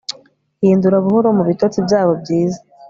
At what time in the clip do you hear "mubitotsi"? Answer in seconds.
1.37-1.79